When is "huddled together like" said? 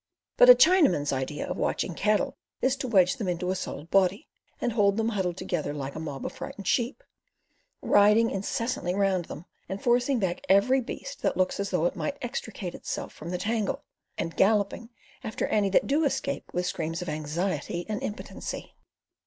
5.09-5.93